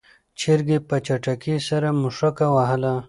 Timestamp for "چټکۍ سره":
1.05-1.87